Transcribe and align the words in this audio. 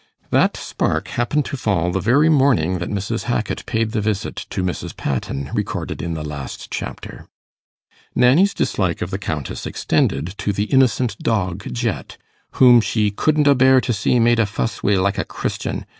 That 0.31 0.57
spark 0.57 1.09
happened 1.09 1.45
to 1.45 1.55
fall 1.57 1.91
the 1.91 1.99
very 1.99 2.27
morning 2.27 2.79
that 2.79 2.89
Mrs. 2.89 3.25
Hackit 3.25 3.67
paid 3.67 3.91
the 3.91 4.01
visit 4.01 4.35
to 4.49 4.63
Mrs. 4.63 4.97
Patten, 4.97 5.51
recorded 5.53 6.01
in 6.01 6.15
the 6.15 6.23
last 6.23 6.71
chapter. 6.71 7.27
Nanny's 8.15 8.55
dislike 8.55 9.03
of 9.03 9.11
the 9.11 9.19
Countess 9.19 9.67
extended 9.67 10.33
to 10.39 10.51
the 10.51 10.63
innocent 10.63 11.19
dog 11.19 11.71
Jet, 11.71 12.17
whom 12.53 12.81
she 12.81 13.11
'couldn't 13.11 13.45
a 13.45 13.53
bear 13.53 13.79
to 13.79 13.93
see 13.93 14.17
made 14.19 14.39
a 14.39 14.47
fuss 14.47 14.81
wi' 14.81 14.95
like 14.95 15.19
a 15.19 15.23
Christian. 15.23 15.85